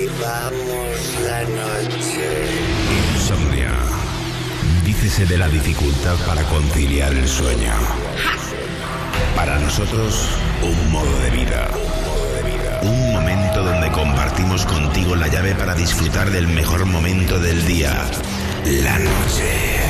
vivamos 0.00 1.18
la 1.24 1.42
noche. 1.42 2.46
Insomnia. 3.14 3.72
Dícese 4.84 5.26
de 5.26 5.36
la 5.36 5.48
dificultad 5.48 6.16
para 6.26 6.42
conciliar 6.44 7.12
el 7.12 7.28
sueño. 7.28 7.72
Para 9.36 9.58
nosotros, 9.58 10.28
un 10.62 10.90
modo 10.90 11.18
de 11.20 11.30
vida. 11.30 11.68
Un 12.82 13.12
momento 13.12 13.62
donde 13.62 13.90
compartimos 13.90 14.64
contigo 14.64 15.16
la 15.16 15.28
llave 15.28 15.54
para 15.54 15.74
disfrutar 15.74 16.30
del 16.30 16.48
mejor 16.48 16.86
momento 16.86 17.38
del 17.38 17.66
día, 17.66 17.92
la 18.64 18.98
noche. 18.98 19.89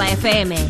Europa 0.00 0.16
FM. 0.16 0.69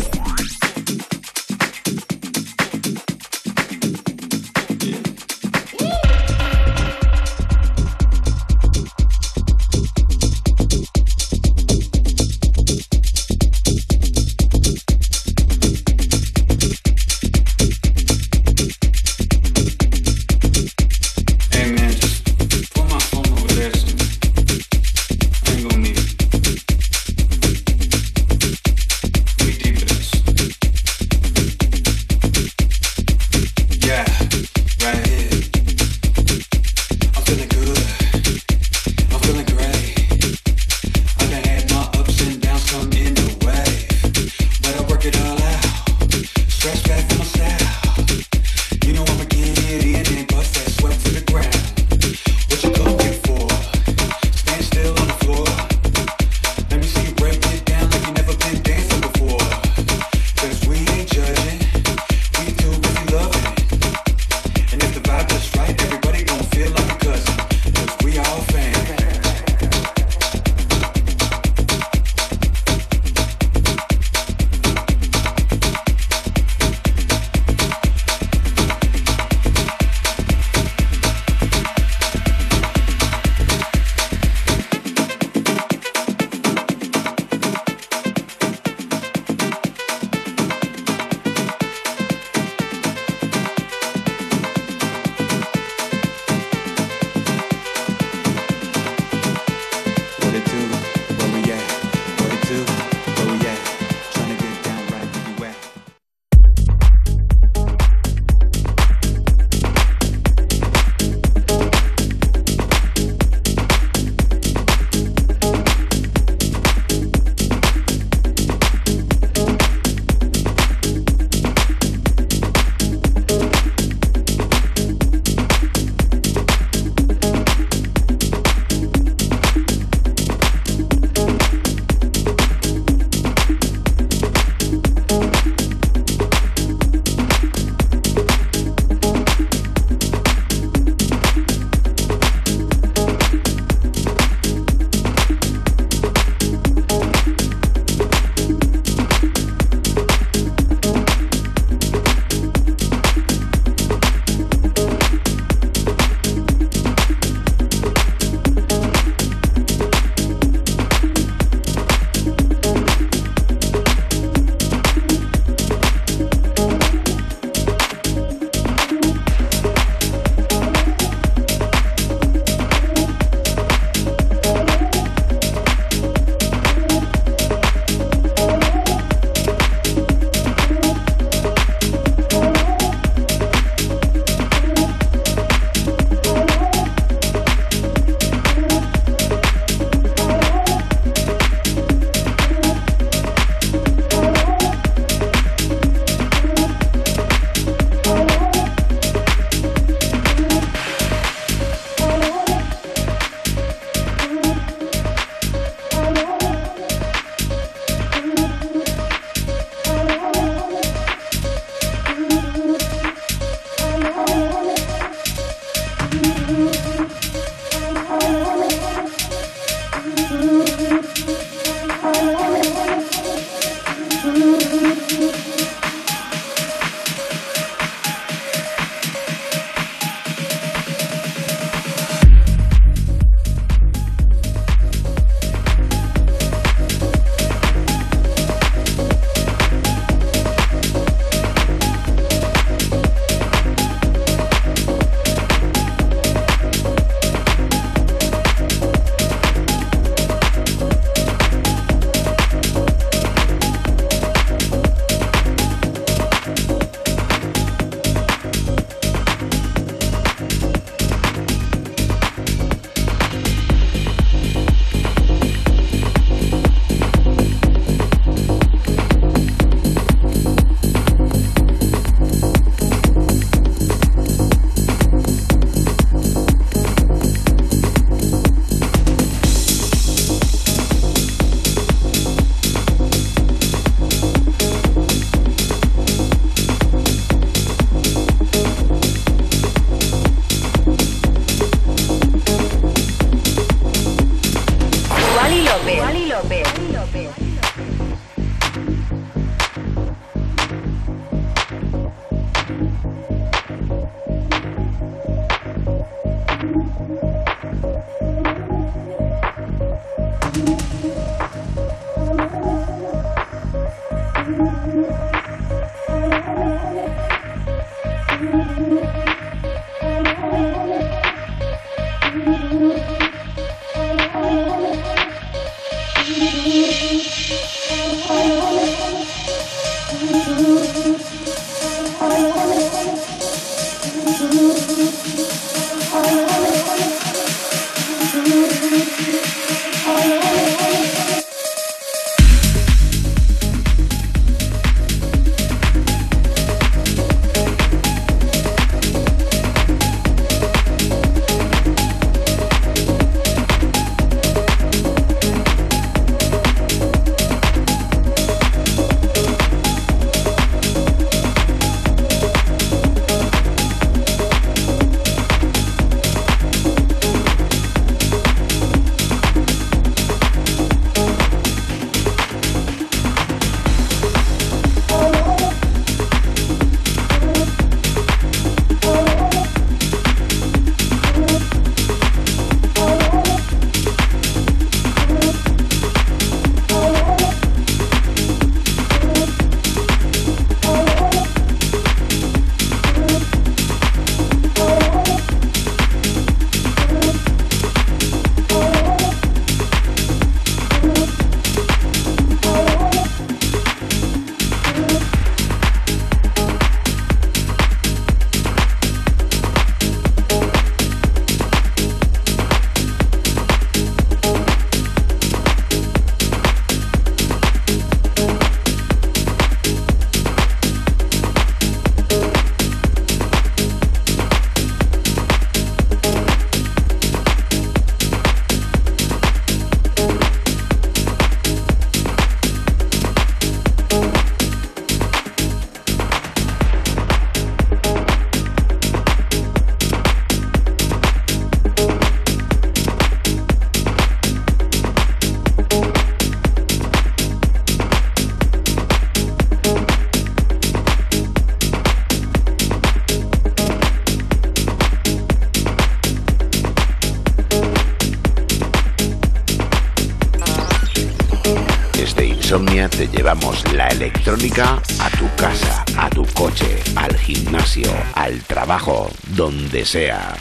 Trabajo, 468.91 469.31
donde 469.55 470.03
sea. 470.03 470.53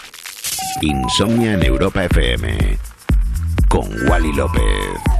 Insomnia 0.83 1.55
en 1.55 1.65
Europa 1.65 2.05
FM 2.05 2.79
con 3.69 3.89
Wally 4.09 4.33
López. 4.35 5.20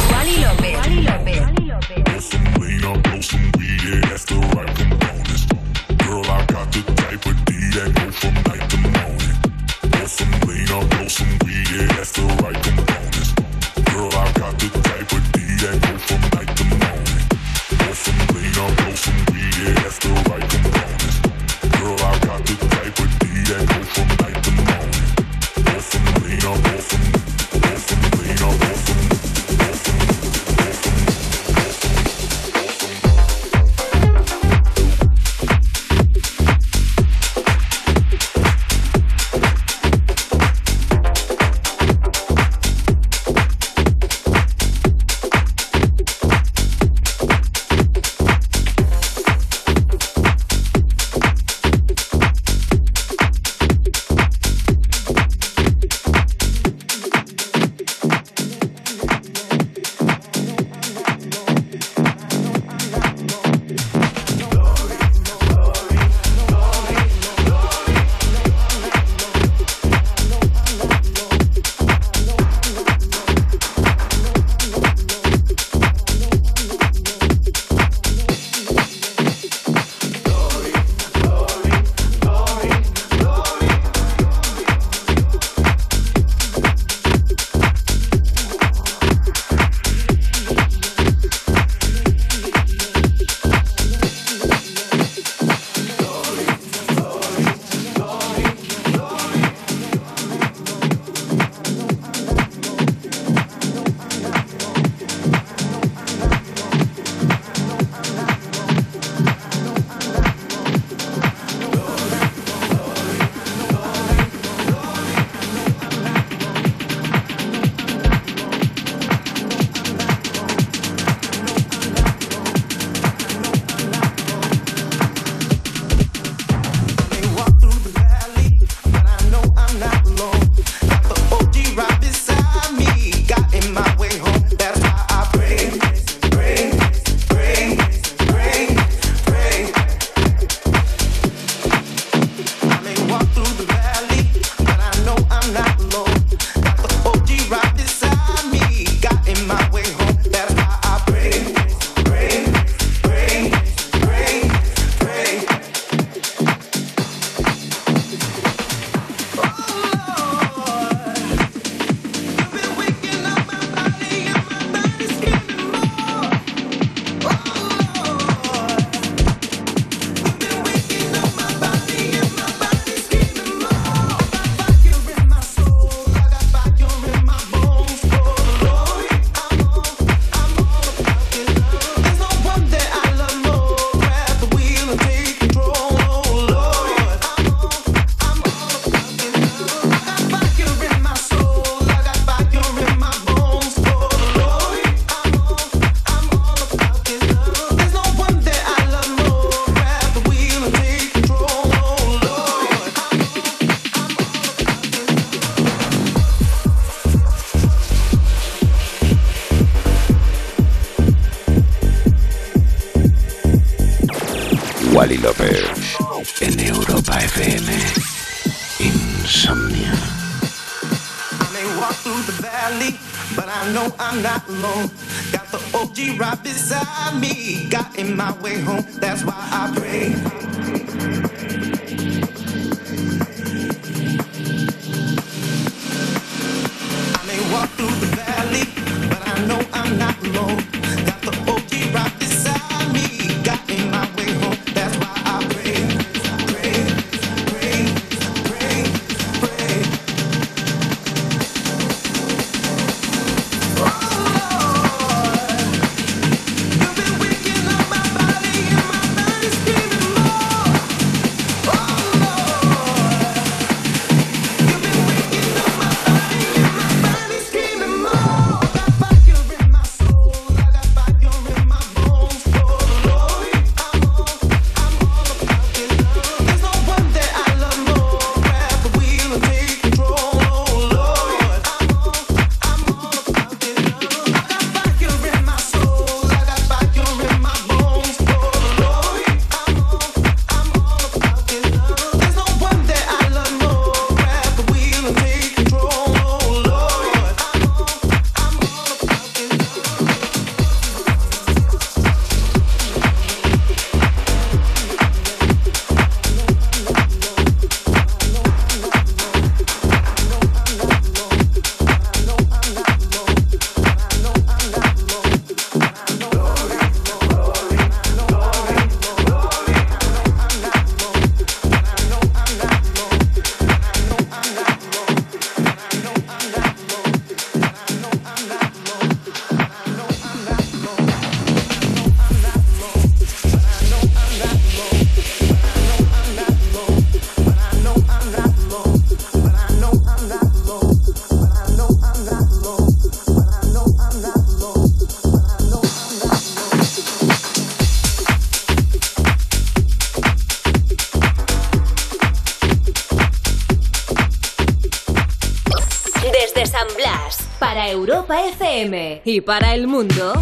Y 359.25 359.41
para 359.41 359.75
el 359.75 359.85
mundo, 359.85 360.33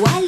Wally 0.00 0.27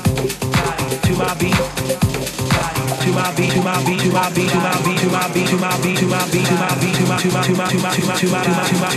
To 1.41 1.47
my 1.47 3.33
beat, 3.35 3.49
to 3.49 3.61
my 3.63 3.83
beat, 3.83 3.99
to 4.01 4.11
my 4.11 4.29
beat, 4.29 4.49
to 4.51 4.57
my 4.59 4.77
beat, 4.83 4.99
to 4.99 5.09
my 5.09 5.25
beat, 5.33 5.47
to 5.47 5.57
my 5.57 5.81
beat, 5.81 5.97
to 5.97 6.05
my 6.05 6.27
beat, 6.29 6.45
to 6.45 6.53
my 6.53 6.75
beat, 6.77 6.93
to 6.93 7.01
my 7.01 7.17
to 7.17 7.55
my 7.57 7.71
to 7.71 7.81
my 7.81 7.89
to 7.89 8.05
my 8.05 8.15
to 8.15 8.29
my 8.29 8.43
to 8.43 8.51
my 8.51 8.91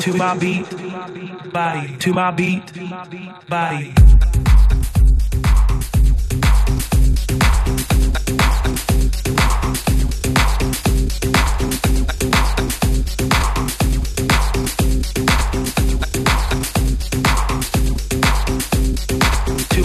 to 0.00 0.12
my 0.14 0.34
beat, 0.38 1.52
body, 1.52 1.96
to 1.98 2.12
my 2.14 2.30
beat, 2.30 2.72
body. 3.46 3.94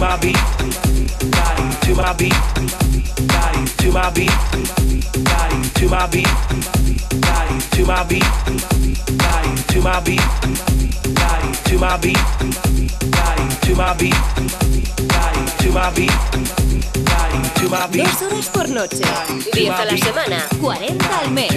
My 0.00 0.16
beat. 0.16 0.36
To 1.82 1.94
my 1.94 2.14
beat. 2.14 2.32
To 3.76 3.92
my 3.92 4.10
beat. 4.10 4.32
To 5.74 5.88
my 5.88 6.06
beat. 6.08 6.26
To 7.74 7.84
my 7.84 8.04
beat. 8.04 8.24
To 9.68 9.80
my 9.82 10.00
beat. 10.00 10.22
To 11.68 11.78
my 11.78 11.98
beat. 11.98 12.16
To 13.68 13.76
my 13.76 13.94
beat. 13.94 14.14
To 15.60 15.70
my 15.70 15.92
beat. 15.92 16.12
To 17.56 17.68
my 17.68 17.86
beat. 17.88 18.04
Dos 18.04 18.22
horas 18.22 18.48
por 18.48 18.68
noche, 18.70 19.02
10 19.52 19.70
a 19.70 19.84
la 19.84 19.96
semana, 19.98 20.46
40 20.62 21.18
al 21.18 21.30
mes. 21.30 21.52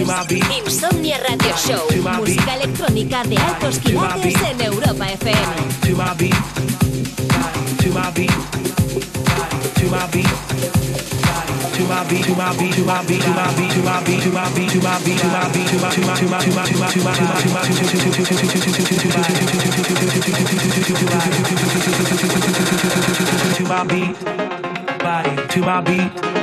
Insomnia 0.65 1.17
Radio 1.17 1.55
Show, 1.65 1.87
música 2.17 2.55
electrónica 2.55 3.23
de 3.23 3.37
altos 3.37 3.79
quilates 3.79 4.35
en 4.51 4.61
Europa 4.61 5.09
FM. 5.09 6.82
To 7.83 7.89
my 7.89 8.09
beat. 8.11 8.29
To 8.29 8.35
my 8.37 8.47
beat. 9.59 9.75
To 9.75 9.89
my 9.91 10.07
beat. 10.07 10.53
To 11.73 11.83
my 11.83 12.07
beat, 12.07 12.23
to 12.23 12.33
my 12.33 12.55
beat, 12.55 12.71
to 12.71 12.83
my 12.85 13.03
beat, 13.03 13.21
to 13.21 13.29
my 13.33 13.53
beat, 13.53 13.71
to 13.73 13.81
my 13.83 13.99
beat, 14.05 14.21
to 14.21 14.31
my 14.31 14.49
beat, 14.53 14.69
to 14.71 14.79
my 14.79 14.99
beat, 15.03 15.19
to 15.19 15.27
my 15.27 15.49
beat, 15.51 15.67
to 15.67 15.75
my 15.75 15.89
to 15.89 15.99
my 15.99 16.15
to 16.15 16.53
my 16.53 16.63
to 16.63 16.77
my 16.77 16.87
to 16.87 17.03
my 17.03 17.03
to 17.03 17.03
my 17.03 17.33
to 17.33 17.49
my 17.49 17.63
to 23.53 23.63
my 23.67 23.83
beat, 23.83 24.15
body, 25.03 25.47
to 25.49 25.59
my 25.59 25.81
beat, 25.81 26.42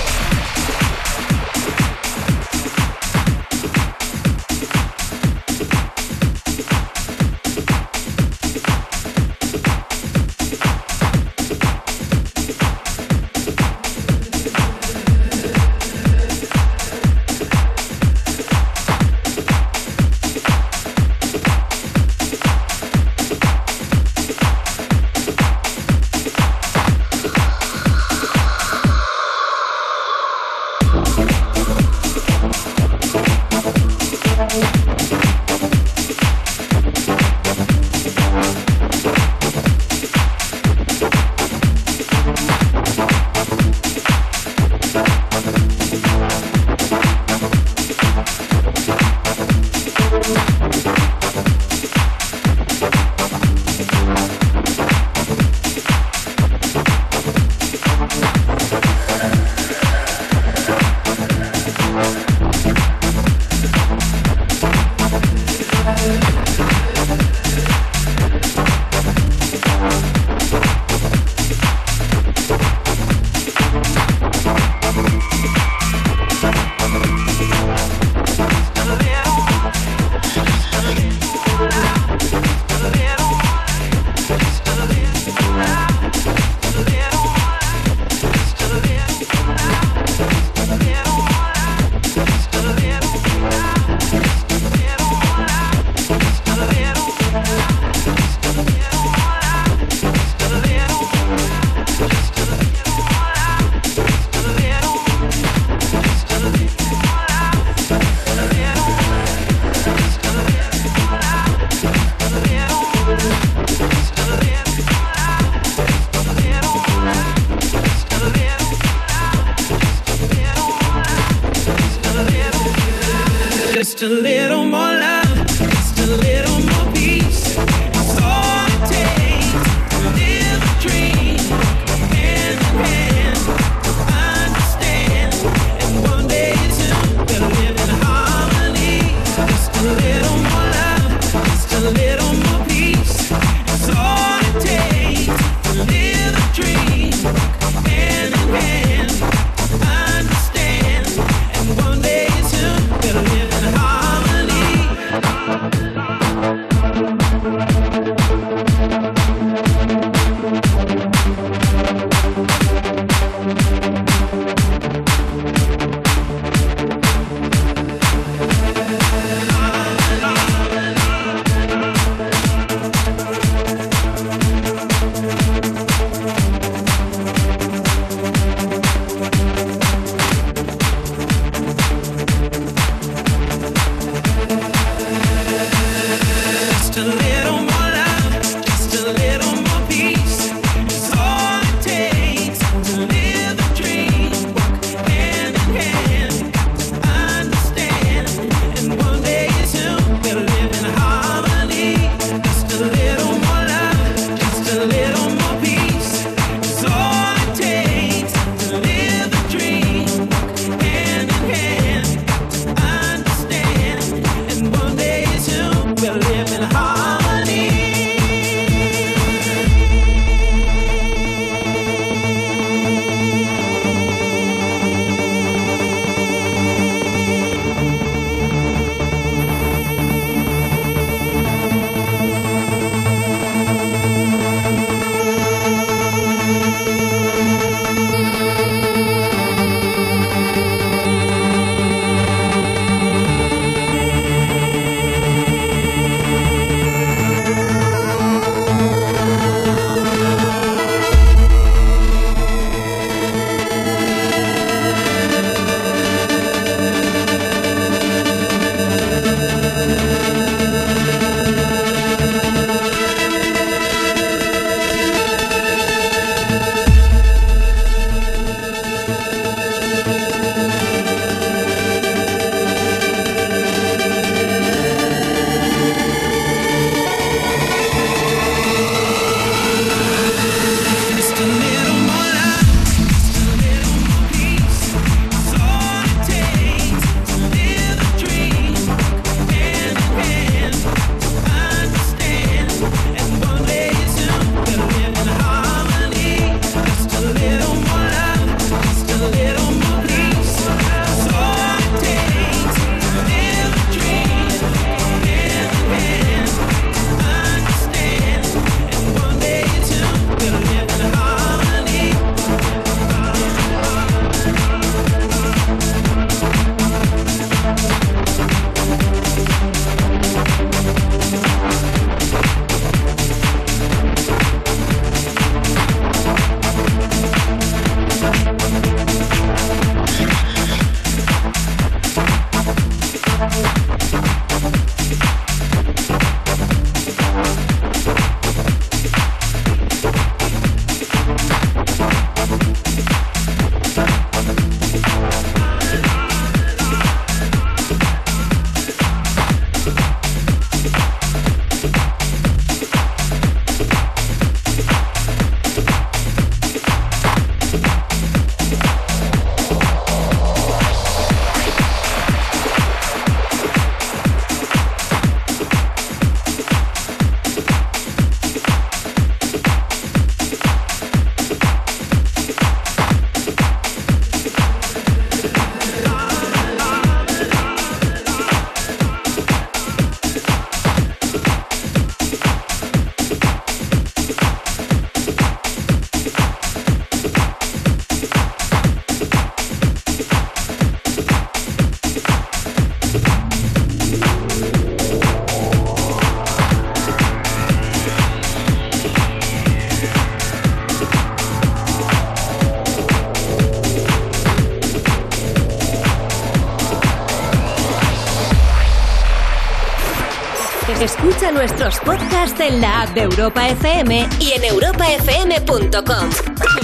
Escucha 411.41 411.57
nuestros 411.57 411.99
podcasts 412.01 412.59
en 412.59 412.81
la 412.81 413.01
app 413.01 413.15
de 413.15 413.21
Europa 413.21 413.67
FM 413.67 414.29
y 414.39 414.51
en 414.51 414.63
europafm.com. 414.63 416.29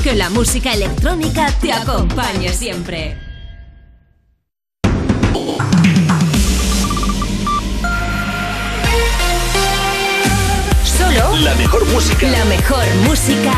Que 0.04 0.16
la 0.16 0.32
música 0.32 0.74
electrónica 0.74 1.52
te 1.62 1.72
acompañe 1.72 2.52
siempre. 2.52 3.16
Solo 10.98 11.38
La 11.42 11.54
mejor 11.54 11.86
música. 11.90 12.28
la 12.28 12.46
mejor 12.46 12.86
música 13.08 13.52